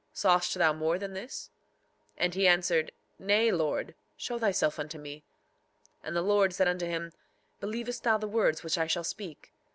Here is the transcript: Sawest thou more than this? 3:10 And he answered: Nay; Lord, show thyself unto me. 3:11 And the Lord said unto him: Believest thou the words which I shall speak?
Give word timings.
Sawest 0.13 0.55
thou 0.55 0.73
more 0.73 0.97
than 0.97 1.13
this? 1.13 1.51
3:10 2.17 2.17
And 2.23 2.33
he 2.33 2.47
answered: 2.47 2.91
Nay; 3.19 3.51
Lord, 3.51 3.93
show 4.17 4.39
thyself 4.39 4.79
unto 4.79 4.97
me. 4.97 5.23
3:11 6.01 6.07
And 6.07 6.15
the 6.15 6.21
Lord 6.23 6.53
said 6.55 6.67
unto 6.67 6.87
him: 6.87 7.11
Believest 7.59 8.01
thou 8.01 8.17
the 8.17 8.27
words 8.27 8.63
which 8.63 8.79
I 8.79 8.87
shall 8.87 9.03
speak? 9.03 9.53